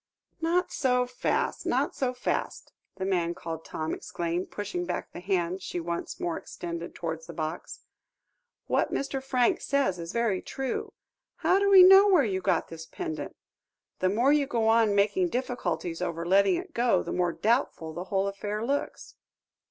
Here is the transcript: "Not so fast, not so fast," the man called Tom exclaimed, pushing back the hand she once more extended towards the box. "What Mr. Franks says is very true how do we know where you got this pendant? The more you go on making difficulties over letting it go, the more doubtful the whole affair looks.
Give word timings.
"Not 0.41 0.71
so 0.71 1.05
fast, 1.05 1.63
not 1.63 1.93
so 1.95 2.11
fast," 2.11 2.71
the 2.95 3.05
man 3.05 3.35
called 3.35 3.63
Tom 3.63 3.93
exclaimed, 3.93 4.49
pushing 4.49 4.83
back 4.83 5.11
the 5.11 5.19
hand 5.19 5.61
she 5.61 5.79
once 5.79 6.19
more 6.19 6.39
extended 6.39 6.95
towards 6.95 7.27
the 7.27 7.33
box. 7.33 7.81
"What 8.65 8.91
Mr. 8.91 9.21
Franks 9.21 9.63
says 9.67 9.99
is 9.99 10.11
very 10.11 10.41
true 10.41 10.91
how 11.45 11.59
do 11.59 11.69
we 11.69 11.83
know 11.83 12.07
where 12.07 12.25
you 12.25 12.41
got 12.41 12.69
this 12.69 12.87
pendant? 12.87 13.35
The 13.99 14.09
more 14.09 14.33
you 14.33 14.47
go 14.47 14.67
on 14.69 14.95
making 14.95 15.29
difficulties 15.29 16.01
over 16.01 16.25
letting 16.25 16.55
it 16.55 16.73
go, 16.73 17.03
the 17.03 17.13
more 17.13 17.31
doubtful 17.31 17.93
the 17.93 18.05
whole 18.05 18.27
affair 18.27 18.65
looks. 18.65 19.13